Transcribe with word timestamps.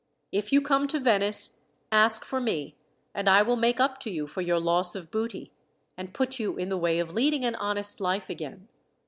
If 0.31 0.51
you 0.51 0.63
come 0.63 0.87
to 0.87 0.99
Venice, 0.99 1.59
ask 1.91 2.25
for 2.25 2.41
me, 2.41 2.75
and 3.13 3.29
I 3.29 3.43
will 3.43 3.55
make 3.55 3.79
up 3.79 3.99
to 3.99 4.09
you 4.09 4.25
for 4.25 4.41
your 4.41 4.59
loss 4.59 4.95
of 4.95 5.11
booty, 5.11 5.51
and 5.95 6.11
put 6.11 6.39
you 6.39 6.57
in 6.57 6.69
the 6.69 6.77
way 6.79 6.97
of 6.97 7.13
leading 7.13 7.45
an 7.45 7.53
honest 7.53 7.99
life 8.01 8.27
again. 8.27 8.67